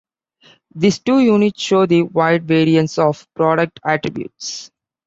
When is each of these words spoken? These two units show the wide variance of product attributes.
These 0.73 0.97
two 0.97 1.19
units 1.19 1.61
show 1.61 1.85
the 1.85 2.01
wide 2.01 2.47
variance 2.47 2.97
of 2.97 3.31
product 3.35 3.79
attributes. 3.85 4.71